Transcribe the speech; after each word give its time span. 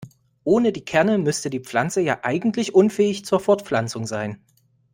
Ohne 0.43 0.71
die 0.73 0.83
Kerne 0.83 1.19
müsste 1.19 1.51
die 1.51 1.59
Pflanze 1.59 2.01
ja 2.01 2.21
eigentlich 2.23 2.73
unfähig 2.73 3.23
zur 3.23 3.39
Fortpflanzung 3.39 4.07
sein. 4.07 4.41